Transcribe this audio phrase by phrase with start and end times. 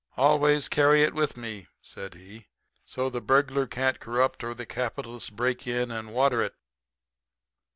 [0.17, 2.47] "Always carry it with me," said he.
[2.83, 6.55] "So the burglar can't corrupt or the capitalist break in and water it."